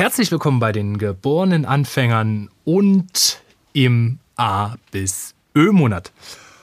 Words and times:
Herzlich 0.00 0.32
willkommen 0.32 0.60
bei 0.60 0.72
den 0.72 0.96
geborenen 0.96 1.66
Anfängern 1.66 2.48
und 2.64 3.42
im 3.74 4.18
A 4.34 4.76
bis 4.92 5.34
Ö-Monat. 5.54 6.10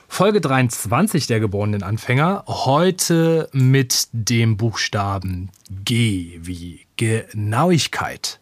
Folge 0.08 0.40
23 0.40 1.28
der 1.28 1.38
geborenen 1.38 1.84
Anfänger. 1.84 2.42
Heute 2.48 3.48
mit 3.52 4.08
dem 4.10 4.56
Buchstaben 4.56 5.50
G 5.84 6.40
wie 6.42 6.80
Genauigkeit. 6.96 8.40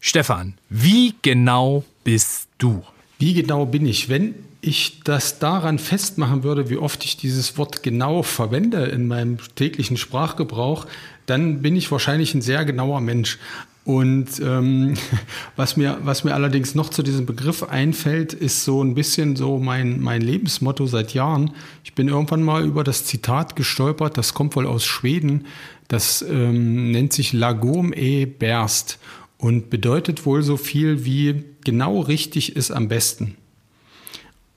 Stefan, 0.00 0.54
wie 0.68 1.14
genau 1.22 1.84
bist 2.02 2.48
du? 2.58 2.82
Wie 3.22 3.34
genau 3.34 3.66
bin 3.66 3.86
ich? 3.86 4.08
Wenn 4.08 4.34
ich 4.62 5.00
das 5.04 5.38
daran 5.38 5.78
festmachen 5.78 6.42
würde, 6.42 6.68
wie 6.70 6.76
oft 6.76 7.04
ich 7.04 7.16
dieses 7.16 7.56
Wort 7.56 7.84
genau 7.84 8.24
verwende 8.24 8.86
in 8.86 9.06
meinem 9.06 9.36
täglichen 9.54 9.96
Sprachgebrauch, 9.96 10.88
dann 11.26 11.62
bin 11.62 11.76
ich 11.76 11.92
wahrscheinlich 11.92 12.34
ein 12.34 12.42
sehr 12.42 12.64
genauer 12.64 13.00
Mensch. 13.00 13.38
Und 13.84 14.40
ähm, 14.40 14.94
was, 15.56 15.76
mir, 15.76 15.98
was 16.02 16.24
mir 16.24 16.34
allerdings 16.34 16.74
noch 16.74 16.88
zu 16.88 17.04
diesem 17.04 17.24
Begriff 17.24 17.62
einfällt, 17.62 18.32
ist 18.32 18.64
so 18.64 18.82
ein 18.82 18.96
bisschen 18.96 19.36
so 19.36 19.60
mein, 19.60 20.00
mein 20.00 20.20
Lebensmotto 20.20 20.86
seit 20.86 21.14
Jahren. 21.14 21.52
Ich 21.84 21.94
bin 21.94 22.08
irgendwann 22.08 22.42
mal 22.42 22.64
über 22.64 22.82
das 22.82 23.04
Zitat 23.04 23.54
gestolpert, 23.54 24.18
das 24.18 24.34
kommt 24.34 24.56
wohl 24.56 24.66
aus 24.66 24.84
Schweden. 24.84 25.46
Das 25.86 26.22
ähm, 26.22 26.90
nennt 26.90 27.12
sich 27.12 27.32
Lagom 27.32 27.92
e 27.92 28.24
Berst 28.24 28.98
und 29.42 29.70
bedeutet 29.70 30.24
wohl 30.24 30.44
so 30.44 30.56
viel 30.56 31.04
wie 31.04 31.42
genau 31.64 31.98
richtig 31.98 32.54
ist 32.54 32.70
am 32.70 32.86
besten. 32.86 33.36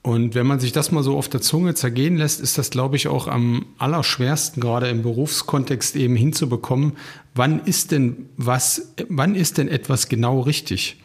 Und 0.00 0.36
wenn 0.36 0.46
man 0.46 0.60
sich 0.60 0.70
das 0.70 0.92
mal 0.92 1.02
so 1.02 1.18
auf 1.18 1.28
der 1.28 1.40
Zunge 1.40 1.74
zergehen 1.74 2.16
lässt, 2.16 2.40
ist 2.40 2.56
das, 2.56 2.70
glaube 2.70 2.94
ich, 2.94 3.08
auch 3.08 3.26
am 3.26 3.66
allerschwersten, 3.78 4.62
gerade 4.62 4.88
im 4.88 5.02
Berufskontext 5.02 5.96
eben 5.96 6.14
hinzubekommen, 6.14 6.92
wann 7.34 7.64
ist 7.64 7.90
denn 7.90 8.28
was, 8.36 8.92
wann 9.08 9.34
ist 9.34 9.58
denn 9.58 9.66
etwas 9.66 10.08
genau 10.08 10.38
richtig? 10.38 10.98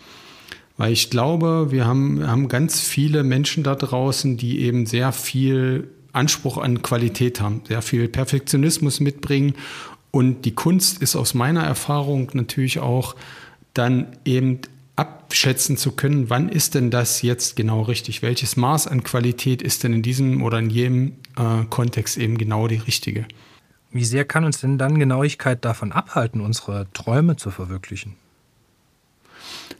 Weil 0.77 0.93
ich 0.93 1.09
glaube, 1.09 1.71
wir 1.71 1.87
haben, 1.87 2.27
haben 2.27 2.49
ganz 2.49 2.81
viele 2.81 3.23
Menschen 3.23 3.63
da 3.63 3.73
draußen, 3.73 4.37
die 4.37 4.59
eben 4.59 4.85
sehr 4.85 5.11
viel 5.11 5.87
Anspruch 6.13 6.59
an 6.59 6.83
Qualität 6.83 7.41
haben, 7.41 7.63
sehr 7.67 7.81
viel 7.81 8.07
Perfektionismus 8.07 8.99
mitbringen. 8.99 9.55
Und 10.11 10.45
die 10.45 10.53
Kunst 10.53 11.01
ist 11.01 11.15
aus 11.15 11.33
meiner 11.33 11.63
Erfahrung 11.63 12.29
natürlich 12.33 12.77
auch 12.77 13.15
dann 13.73 14.17
eben 14.25 14.59
abschätzen 14.95 15.77
zu 15.77 15.93
können, 15.93 16.29
wann 16.29 16.49
ist 16.49 16.75
denn 16.75 16.91
das 16.91 17.21
jetzt 17.21 17.55
genau 17.55 17.81
richtig? 17.81 18.21
Welches 18.21 18.57
Maß 18.57 18.87
an 18.87 19.03
Qualität 19.03 19.61
ist 19.61 19.83
denn 19.83 19.93
in 19.93 20.01
diesem 20.01 20.43
oder 20.43 20.59
in 20.59 20.69
jedem 20.69 21.13
äh, 21.37 21.63
Kontext 21.69 22.17
eben 22.17 22.37
genau 22.37 22.67
die 22.67 22.75
richtige? 22.75 23.25
Wie 23.91 24.05
sehr 24.05 24.25
kann 24.25 24.45
uns 24.45 24.61
denn 24.61 24.77
dann 24.77 24.99
Genauigkeit 24.99 25.65
davon 25.65 25.91
abhalten, 25.91 26.41
unsere 26.41 26.87
Träume 26.93 27.35
zu 27.35 27.51
verwirklichen? 27.51 28.15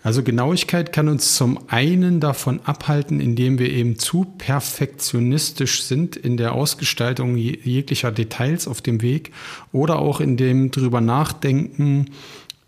Also 0.04 0.24
Genauigkeit 0.24 0.92
kann 0.92 1.08
uns 1.08 1.36
zum 1.36 1.60
einen 1.70 2.20
davon 2.20 2.60
abhalten, 2.64 3.20
indem 3.20 3.60
wir 3.60 3.70
eben 3.70 4.00
zu 4.00 4.26
perfektionistisch 4.26 5.84
sind 5.84 6.16
in 6.16 6.38
der 6.38 6.54
Ausgestaltung 6.54 7.38
jeglicher 7.38 8.12
Details 8.12 8.68
auf 8.68 8.82
dem 8.82 9.02
Weg 9.02 9.32
oder 9.72 10.00
auch 10.00 10.20
in 10.20 10.38
dem 10.38 10.72
drüber 10.72 11.02
nachdenken, 11.02 12.08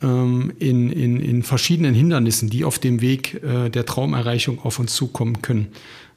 ähm, 0.03 0.51
in, 0.59 0.91
in, 0.91 1.19
in 1.19 1.43
verschiedenen 1.43 1.93
Hindernissen, 1.93 2.49
die 2.49 2.65
auf 2.65 2.79
dem 2.79 3.01
Weg 3.01 3.41
äh, 3.43 3.69
der 3.69 3.85
Traumerreichung 3.85 4.59
auf 4.59 4.79
uns 4.79 4.93
zukommen 4.93 5.41
können. 5.41 5.69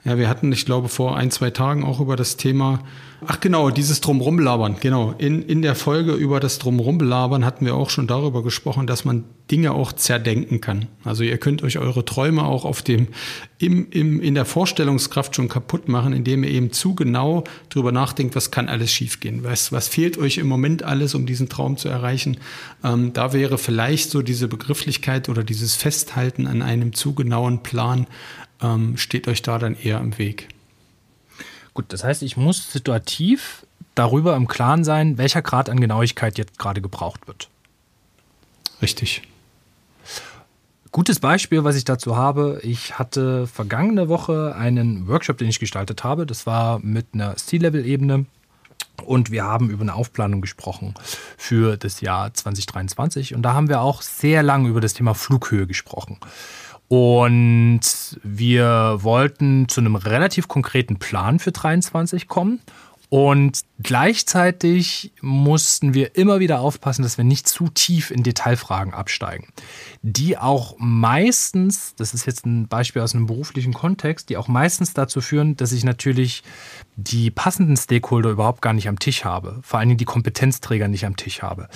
Ja, 0.06 0.18
wir 0.18 0.28
hatten, 0.28 0.52
ich 0.52 0.64
glaube, 0.64 0.88
vor 0.88 1.16
ein, 1.16 1.32
zwei 1.32 1.50
Tagen 1.50 1.82
auch 1.82 1.98
über 1.98 2.14
das 2.14 2.36
Thema, 2.36 2.78
ach 3.26 3.40
genau, 3.40 3.70
dieses 3.70 4.00
Drumrumbelabern, 4.00 4.76
genau. 4.78 5.12
In, 5.18 5.42
in 5.42 5.62
der 5.62 5.74
Folge 5.74 6.12
über 6.12 6.38
das 6.38 6.60
Drumrumbelabern 6.60 7.44
hatten 7.44 7.66
wir 7.66 7.74
auch 7.74 7.90
schon 7.90 8.06
darüber 8.06 8.44
gesprochen, 8.44 8.86
dass 8.86 9.04
man 9.04 9.24
Dinge 9.50 9.72
auch 9.72 9.92
zerdenken 9.92 10.60
kann. 10.60 10.86
Also 11.02 11.24
ihr 11.24 11.38
könnt 11.38 11.64
euch 11.64 11.78
eure 11.78 12.04
Träume 12.04 12.44
auch 12.44 12.64
auf 12.64 12.82
dem, 12.82 13.08
im, 13.58 13.90
im, 13.90 14.20
in 14.20 14.36
der 14.36 14.44
Vorstellungskraft 14.44 15.34
schon 15.34 15.48
kaputt 15.48 15.88
machen, 15.88 16.12
indem 16.12 16.44
ihr 16.44 16.50
eben 16.50 16.70
zu 16.70 16.94
genau 16.94 17.42
darüber 17.68 17.90
nachdenkt, 17.90 18.36
was 18.36 18.52
kann 18.52 18.68
alles 18.68 18.92
schiefgehen, 18.92 19.42
was, 19.42 19.72
was 19.72 19.88
fehlt 19.88 20.18
euch 20.18 20.38
im 20.38 20.46
Moment 20.46 20.84
alles, 20.84 21.16
um 21.16 21.26
diesen 21.26 21.48
Traum 21.48 21.78
zu 21.78 21.88
erreichen. 21.88 22.36
Ähm, 22.84 23.12
da 23.12 23.32
wäre 23.32 23.58
vielleicht 23.58 24.10
so 24.12 24.22
diese 24.22 24.46
Begrifflichkeit 24.46 25.28
oder 25.28 25.42
dieses 25.42 25.74
Festhalten 25.74 26.46
an 26.46 26.62
einem 26.62 26.92
zu 26.92 27.12
genauen 27.12 27.64
Plan 27.64 28.06
ähm, 28.60 28.96
steht 28.96 29.28
euch 29.28 29.42
da 29.42 29.58
dann 29.58 29.74
eher 29.74 30.00
im 30.00 30.18
Weg. 30.18 30.48
Gut, 31.74 31.86
das 31.88 32.04
heißt, 32.04 32.22
ich 32.22 32.36
muss 32.36 32.72
situativ 32.72 33.66
darüber 33.94 34.36
im 34.36 34.48
Klaren 34.48 34.84
sein, 34.84 35.18
welcher 35.18 35.42
Grad 35.42 35.68
an 35.68 35.80
Genauigkeit 35.80 36.38
jetzt 36.38 36.58
gerade 36.58 36.80
gebraucht 36.80 37.26
wird. 37.26 37.48
Richtig. 38.80 39.22
Gutes 40.92 41.20
Beispiel, 41.20 41.64
was 41.64 41.76
ich 41.76 41.84
dazu 41.84 42.16
habe, 42.16 42.60
ich 42.62 42.98
hatte 42.98 43.46
vergangene 43.46 44.08
Woche 44.08 44.54
einen 44.56 45.08
Workshop, 45.08 45.36
den 45.36 45.48
ich 45.48 45.60
gestaltet 45.60 46.04
habe. 46.04 46.24
Das 46.24 46.46
war 46.46 46.78
mit 46.78 47.08
einer 47.12 47.36
C-Level-Ebene 47.36 48.24
und 49.04 49.30
wir 49.30 49.44
haben 49.44 49.68
über 49.68 49.82
eine 49.82 49.94
Aufplanung 49.94 50.40
gesprochen 50.40 50.94
für 51.36 51.76
das 51.76 52.00
Jahr 52.00 52.32
2023. 52.32 53.34
Und 53.34 53.42
da 53.42 53.52
haben 53.52 53.68
wir 53.68 53.80
auch 53.80 54.00
sehr 54.00 54.42
lange 54.42 54.68
über 54.68 54.80
das 54.80 54.94
Thema 54.94 55.14
Flughöhe 55.14 55.66
gesprochen. 55.66 56.18
Und 56.88 57.80
wir 58.22 58.98
wollten 59.00 59.68
zu 59.68 59.80
einem 59.80 59.96
relativ 59.96 60.46
konkreten 60.46 60.98
Plan 60.98 61.38
für 61.38 61.50
23 61.50 62.28
kommen. 62.28 62.60
Und 63.08 63.60
gleichzeitig 63.78 65.12
mussten 65.20 65.94
wir 65.94 66.16
immer 66.16 66.40
wieder 66.40 66.60
aufpassen, 66.60 67.02
dass 67.02 67.16
wir 67.16 67.24
nicht 67.24 67.46
zu 67.46 67.68
tief 67.68 68.10
in 68.10 68.24
Detailfragen 68.24 68.94
absteigen, 68.94 69.48
die 70.02 70.36
auch 70.36 70.74
meistens, 70.78 71.94
das 71.94 72.14
ist 72.14 72.26
jetzt 72.26 72.46
ein 72.46 72.66
Beispiel 72.66 73.02
aus 73.02 73.14
einem 73.14 73.26
beruflichen 73.26 73.72
Kontext, 73.74 74.28
die 74.28 74.36
auch 74.36 74.48
meistens 74.48 74.92
dazu 74.92 75.20
führen, 75.20 75.56
dass 75.56 75.70
ich 75.70 75.84
natürlich 75.84 76.42
die 76.96 77.30
passenden 77.30 77.76
Stakeholder 77.76 78.30
überhaupt 78.30 78.60
gar 78.60 78.72
nicht 78.72 78.88
am 78.88 78.98
Tisch 78.98 79.24
habe, 79.24 79.60
vor 79.62 79.78
allen 79.78 79.90
Dingen 79.90 79.98
die 79.98 80.04
Kompetenzträger 80.04 80.88
nicht 80.88 81.06
am 81.06 81.16
Tisch 81.16 81.42
habe. 81.42 81.68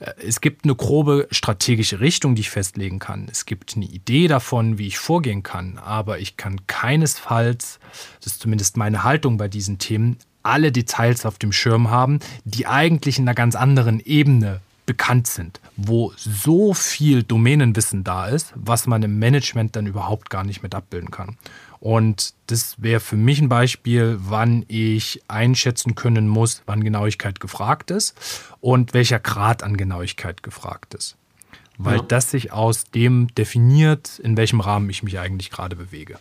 Äh, 0.00 0.12
es 0.26 0.42
gibt 0.42 0.64
eine 0.64 0.74
grobe 0.74 1.28
strategische 1.30 2.00
Richtung, 2.00 2.34
die 2.34 2.40
ich 2.40 2.50
festlegen 2.50 2.98
kann. 2.98 3.26
Es 3.30 3.46
gibt 3.46 3.74
eine 3.76 3.86
Idee 3.86 4.28
davon, 4.28 4.76
wie 4.76 4.88
ich 4.88 4.98
vorgehen 4.98 5.42
kann, 5.42 5.78
aber 5.78 6.18
ich 6.18 6.36
kann 6.36 6.66
keinesfalls, 6.66 7.78
das 8.20 8.34
ist 8.34 8.40
zumindest 8.40 8.76
meine 8.76 9.02
Haltung 9.02 9.38
bei 9.38 9.48
diesen 9.48 9.78
Themen, 9.78 10.18
alle 10.44 10.70
Details 10.70 11.26
auf 11.26 11.38
dem 11.38 11.52
Schirm 11.52 11.90
haben, 11.90 12.20
die 12.44 12.66
eigentlich 12.66 13.18
in 13.18 13.24
einer 13.24 13.34
ganz 13.34 13.56
anderen 13.56 14.00
Ebene 14.00 14.60
bekannt 14.86 15.26
sind, 15.26 15.60
wo 15.76 16.12
so 16.16 16.74
viel 16.74 17.22
Domänenwissen 17.22 18.04
da 18.04 18.26
ist, 18.26 18.52
was 18.54 18.86
man 18.86 19.02
im 19.02 19.18
Management 19.18 19.76
dann 19.76 19.86
überhaupt 19.86 20.30
gar 20.30 20.44
nicht 20.44 20.62
mit 20.62 20.74
abbilden 20.74 21.10
kann. 21.10 21.36
Und 21.80 22.34
das 22.46 22.80
wäre 22.82 23.00
für 23.00 23.16
mich 23.16 23.40
ein 23.40 23.48
Beispiel, 23.48 24.18
wann 24.20 24.64
ich 24.68 25.22
einschätzen 25.28 25.94
können 25.94 26.28
muss, 26.28 26.62
wann 26.66 26.84
Genauigkeit 26.84 27.40
gefragt 27.40 27.90
ist 27.90 28.14
und 28.60 28.94
welcher 28.94 29.18
Grad 29.18 29.62
an 29.62 29.76
Genauigkeit 29.76 30.42
gefragt 30.42 30.94
ist. 30.94 31.16
Weil 31.76 31.96
ja. 31.96 32.02
das 32.02 32.30
sich 32.30 32.52
aus 32.52 32.84
dem 32.84 33.28
definiert, 33.34 34.18
in 34.18 34.36
welchem 34.36 34.60
Rahmen 34.60 34.88
ich 34.90 35.02
mich 35.02 35.18
eigentlich 35.18 35.50
gerade 35.50 35.76
bewege. 35.76 36.18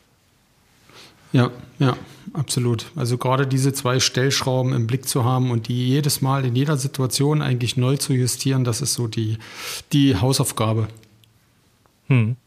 Ja, 1.33 1.51
ja, 1.79 1.97
absolut. 2.33 2.85
Also 2.95 3.17
gerade 3.17 3.45
diese 3.45 3.73
zwei 3.73 3.99
Stellschrauben 3.99 4.71
im 4.71 4.87
Blick 4.87 5.07
zu 5.07 5.25
haben 5.25 5.51
und 5.51 5.67
die 5.67 5.89
jedes 5.89 6.21
Mal 6.21 6.45
in 6.45 6.55
jeder 6.55 6.77
Situation 6.77 7.41
eigentlich 7.41 7.75
neu 7.75 7.97
zu 7.97 8.13
justieren, 8.13 8.63
das 8.63 8.81
ist 8.81 8.93
so 8.93 9.07
die, 9.07 9.39
die 9.91 10.15
Hausaufgabe. 10.15 10.87
Hm. 12.07 12.37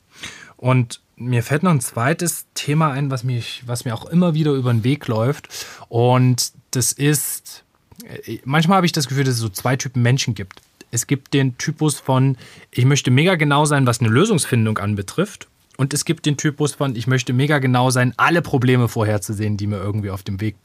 Und 0.57 1.01
mir 1.17 1.43
fällt 1.43 1.63
noch 1.63 1.73
ein 1.73 1.81
zweites 1.81 2.47
Thema 2.55 2.93
ein, 2.93 3.11
was, 3.11 3.25
mich, 3.25 3.63
was 3.67 3.85
mir 3.85 3.95
auch 3.95 4.07
immer 4.07 4.35
wieder 4.35 4.53
über 4.53 4.73
den 4.73 4.85
Weg 4.85 5.09
läuft. 5.09 5.49
Und 5.89 6.53
das 6.71 6.93
ist, 6.93 7.65
äh, 8.05 8.39
manchmal 8.45 8.77
habe 8.77 8.87
ich 8.87 8.93
das 8.93 9.09
Gefühl, 9.09 9.25
dass 9.25 9.35
es 9.35 9.41
so 9.41 9.49
zwei 9.49 9.77
Typen 9.77 10.03
Menschen 10.03 10.35
gibt. 10.35 10.61
Es 10.93 11.07
gibt 11.07 11.35
den 11.35 11.59
Typus 11.59 11.99
von, 11.99 12.37
ich 12.71 12.85
möchte 12.85 13.11
mega 13.11 13.35
genau 13.35 13.65
sein, 13.65 13.87
was 13.87 14.01
eine 14.01 14.09
Lösungsfindung 14.09 14.79
anbetrifft. 14.79 15.49
Und 15.77 15.95
es 15.95 16.05
gibt 16.05 16.27
den 16.27 16.37
Typus 16.37 16.75
von, 16.75 16.97
ich 16.97 17.07
möchte 17.07 17.33
mega 17.33 17.59
genau 17.59 17.91
sein, 17.91 18.15
alle 18.17 18.43
Probleme 18.43 18.89
vorherzusehen, 18.89 19.57
die 19.57 19.67
mir 19.67 19.79
irgendwie 19.79 20.11
auf 20.11 20.23
dem 20.23 20.41
Weg 20.41 20.57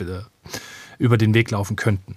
über 0.97 1.17
den 1.17 1.33
Weg 1.33 1.51
laufen 1.51 1.75
könnten. 1.75 2.15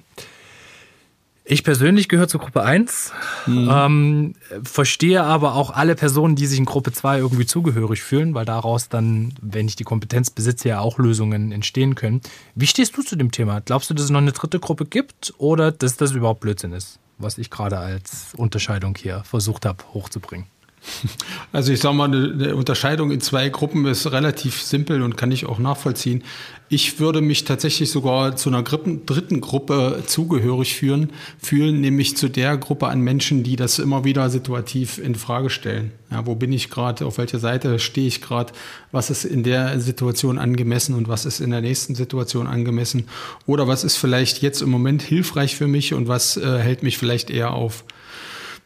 Ich 1.47 1.63
persönlich 1.63 2.09
gehöre 2.09 2.27
zur 2.27 2.41
Gruppe 2.41 2.63
1, 2.63 3.13
mhm. 3.47 3.71
ähm, 3.71 4.35
verstehe 4.63 5.23
aber 5.23 5.55
auch 5.55 5.71
alle 5.71 5.95
Personen, 5.95 6.37
die 6.37 6.47
sich 6.47 6.59
in 6.59 6.65
Gruppe 6.65 6.91
2 6.91 7.19
irgendwie 7.19 7.45
zugehörig 7.45 8.03
fühlen, 8.03 8.33
weil 8.33 8.47
daraus 8.47 8.89
dann, 8.89 9.35
wenn 9.43 9.69
ich 9.69 9.77
die 9.77 9.85
Kompetenz 9.85 10.31
besitze, 10.31 10.71
ja 10.71 10.81
auch 10.81 10.97
Lösungen 10.97 11.53
entstehen 11.53 11.97
können. 11.97 12.23
Wie 12.55 12.67
stehst 12.67 12.97
du 12.97 13.03
zu 13.03 13.17
dem 13.17 13.31
Thema? 13.31 13.61
Glaubst 13.61 13.91
du, 13.91 13.95
dass 13.95 14.05
es 14.05 14.11
noch 14.11 14.23
eine 14.23 14.33
dritte 14.33 14.59
Gruppe 14.59 14.87
gibt 14.87 15.35
oder 15.37 15.71
dass 15.71 15.99
das 15.99 16.13
überhaupt 16.13 16.41
Blödsinn 16.41 16.73
ist, 16.73 16.99
was 17.19 17.37
ich 17.37 17.51
gerade 17.51 17.77
als 17.77 18.33
Unterscheidung 18.35 18.97
hier 18.97 19.23
versucht 19.25 19.67
habe 19.67 19.85
hochzubringen? 19.93 20.47
Also 21.53 21.73
ich 21.73 21.81
sage 21.81 21.95
mal, 21.95 22.07
eine 22.07 22.57
Unterscheidung 22.57 23.11
in 23.11 23.21
zwei 23.21 23.49
Gruppen 23.49 23.87
ist 23.87 24.11
relativ 24.11 24.61
simpel 24.61 25.03
und 25.03 25.17
kann 25.17 25.31
ich 25.31 25.47
auch 25.47 25.59
nachvollziehen. 25.59 26.25
Ich 26.69 26.99
würde 26.99 27.21
mich 27.21 27.45
tatsächlich 27.45 27.91
sogar 27.91 28.37
zu 28.37 28.49
einer 28.49 28.63
dritten 28.63 29.41
Gruppe 29.41 30.03
zugehörig 30.07 30.75
fühlen, 30.75 31.13
fühlen, 31.41 31.81
nämlich 31.81 32.17
zu 32.17 32.29
der 32.29 32.57
Gruppe 32.57 32.89
an 32.89 33.01
Menschen, 33.01 33.45
die 33.45 33.55
das 33.55 33.79
immer 33.79 34.05
wieder 34.05 34.31
situativ 34.31 34.99
in 34.99 35.15
Frage 35.15 35.51
stellen. 35.51 35.93
Ja, 36.11 36.27
wo 36.27 36.35
bin 36.35 36.53
ich 36.53 36.71
gerade, 36.71 37.07
auf 37.07 37.19
welcher 37.19 37.39
Seite 37.39 37.79
stehe 37.79 38.09
ich 38.09 38.21
gerade, 38.21 38.53
was 38.93 39.11
ist 39.11 39.25
in 39.25 39.43
der 39.43 39.79
Situation 39.79 40.39
angemessen 40.39 40.95
und 40.95 41.07
was 41.07 41.27
ist 41.27 41.41
in 41.41 41.51
der 41.51 41.61
nächsten 41.61 41.95
Situation 41.95 42.47
angemessen 42.47 43.09
oder 43.47 43.69
was 43.69 43.85
ist 43.85 43.97
vielleicht 43.97 44.43
jetzt 44.43 44.63
im 44.63 44.71
Moment 44.71 45.03
hilfreich 45.03 45.57
für 45.57 45.69
mich 45.69 45.93
und 45.93 46.09
was 46.09 46.37
äh, 46.37 46.59
hält 46.59 46.83
mich 46.83 46.99
vielleicht 46.99 47.31
eher 47.31 47.53
auf 47.53 47.85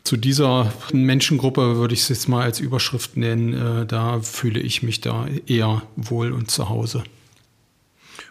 zu 0.05 0.17
dieser 0.17 0.73
Menschengruppe 0.93 1.77
würde 1.77 1.95
ich 1.95 2.01
es 2.01 2.09
jetzt 2.09 2.29
mal 2.29 2.43
als 2.43 2.61
Überschrift 2.61 3.17
nennen. 3.17 3.53
Äh, 3.83 3.87
da 3.87 4.21
fühle 4.21 4.61
ich 4.61 4.83
mich 4.83 5.01
da 5.01 5.27
eher 5.47 5.83
wohl 5.97 6.33
und 6.33 6.51
zu 6.51 6.69
Hause. 6.69 7.05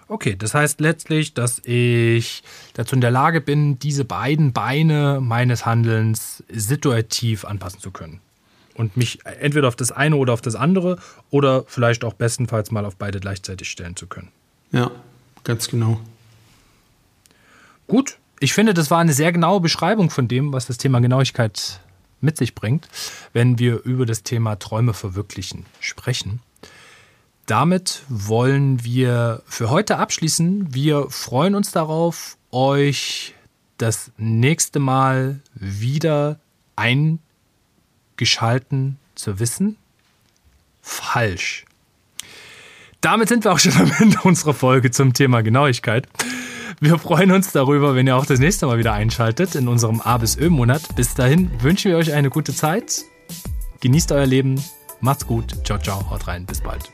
Okay, 0.10 0.36
das 0.38 0.54
heißt 0.54 0.80
letztlich, 0.80 1.34
dass 1.34 1.60
ich 1.66 2.42
dazu 2.74 2.96
in 2.96 3.02
der 3.02 3.12
Lage 3.12 3.42
bin, 3.42 3.78
diese 3.78 4.06
beiden 4.06 4.54
Beine 4.54 5.20
meines 5.22 5.66
Handelns 5.66 6.44
situativ 6.50 7.44
anpassen 7.44 7.82
zu 7.82 7.92
können. 7.92 8.22
Und 8.74 8.96
mich 8.96 9.20
entweder 9.26 9.68
auf 9.68 9.76
das 9.76 9.92
eine 9.92 10.16
oder 10.16 10.34
auf 10.34 10.42
das 10.42 10.56
andere 10.56 10.98
oder 11.30 11.66
vielleicht 11.68 12.04
auch 12.04 12.14
bestenfalls 12.14 12.72
mal 12.72 12.86
auf 12.86 12.96
beide 12.96 13.20
gleichzeitig 13.20 13.70
stellen 13.70 13.96
zu 13.96 14.08
können. 14.08 14.30
Ja, 14.72 14.92
ganz 15.44 15.68
genau. 15.68 16.00
Gut, 17.88 18.18
ich 18.40 18.54
finde, 18.54 18.74
das 18.74 18.92
war 18.92 19.00
eine 19.00 19.14
sehr 19.14 19.32
genaue 19.32 19.62
Beschreibung 19.62 20.10
von 20.10 20.28
dem, 20.28 20.54
was 20.54 20.68
das 20.68 20.78
Thema 20.78 21.00
Genauigkeit 21.00 21.80
mit 22.22 22.38
sich 22.38 22.56
bringt, 22.56 22.88
wenn 23.34 23.60
wir 23.60 23.84
über 23.84 24.06
das 24.06 24.24
Thema 24.24 24.58
Träume 24.58 24.94
verwirklichen 24.94 25.66
sprechen. 25.80 26.42
Damit 27.46 28.04
wollen 28.10 28.84
wir 28.84 29.42
für 29.46 29.70
heute 29.70 29.98
abschließen. 29.98 30.74
Wir 30.74 31.10
freuen 31.10 31.56
uns 31.56 31.72
darauf, 31.72 32.38
euch 32.52 33.34
das 33.78 34.12
nächste 34.18 34.80
Mal 34.80 35.40
wieder 35.54 36.40
eingeschalten 36.76 39.00
zu 39.16 39.40
wissen. 39.40 39.78
Falsch. 40.82 41.64
Damit 43.02 43.30
sind 43.30 43.46
wir 43.46 43.54
auch 43.54 43.60
schon 43.60 43.78
am 43.78 43.92
Ende 44.00 44.18
unserer 44.24 44.54
Folge 44.54 44.92
zum 44.92 45.14
Thema 45.14 45.42
Genauigkeit. 45.42 46.08
Wir 46.80 47.00
freuen 47.00 47.32
uns 47.32 47.52
darüber, 47.52 47.96
wenn 47.96 48.06
ihr 48.06 48.16
auch 48.16 48.28
das 48.28 48.40
nächste 48.40 48.68
Mal 48.68 48.78
wieder 48.78 48.94
einschaltet 48.94 49.56
in 49.56 49.68
unserem 49.68 50.00
A 50.00 50.20
bis 50.20 50.38
Ö 50.38 50.52
Monat. 50.52 50.96
Bis 50.96 51.16
dahin 51.16 51.50
wünschen 51.64 51.90
wir 51.90 51.98
euch 51.98 52.14
eine 52.14 52.30
gute 52.30 52.54
Zeit. 52.54 53.04
Genießt 53.80 54.12
euer 54.12 54.28
Leben. 54.28 54.62
Macht's 55.02 55.26
gut. 55.26 55.56
Ciao, 55.66 55.80
ciao. 55.80 56.08
Haut 56.12 56.28
rein. 56.28 56.46
Bis 56.46 56.62
bald. 56.62 56.92